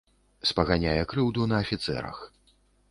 Спаганяе 0.51 1.03
крыўду 1.13 1.47
на 1.53 1.63
афіцэрах. 1.67 2.17